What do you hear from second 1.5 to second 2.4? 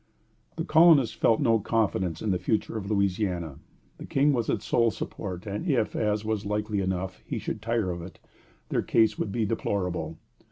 confidence in the